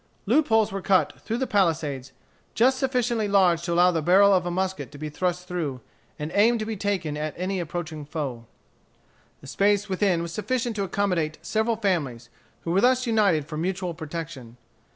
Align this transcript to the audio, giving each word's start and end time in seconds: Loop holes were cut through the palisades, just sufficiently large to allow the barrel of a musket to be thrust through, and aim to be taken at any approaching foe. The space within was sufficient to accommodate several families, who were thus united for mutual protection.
Loop 0.25 0.47
holes 0.47 0.71
were 0.71 0.81
cut 0.81 1.21
through 1.21 1.37
the 1.37 1.45
palisades, 1.45 2.11
just 2.55 2.79
sufficiently 2.79 3.27
large 3.27 3.61
to 3.61 3.71
allow 3.73 3.91
the 3.91 4.01
barrel 4.01 4.33
of 4.33 4.47
a 4.47 4.49
musket 4.49 4.91
to 4.91 4.97
be 4.97 5.09
thrust 5.09 5.47
through, 5.47 5.79
and 6.17 6.31
aim 6.33 6.57
to 6.57 6.65
be 6.65 6.75
taken 6.75 7.15
at 7.15 7.35
any 7.37 7.59
approaching 7.59 8.03
foe. 8.03 8.47
The 9.41 9.45
space 9.47 9.89
within 9.89 10.23
was 10.23 10.33
sufficient 10.33 10.75
to 10.77 10.83
accommodate 10.83 11.37
several 11.43 11.75
families, 11.75 12.31
who 12.61 12.71
were 12.71 12.81
thus 12.81 13.05
united 13.05 13.45
for 13.45 13.57
mutual 13.57 13.93
protection. 13.93 14.57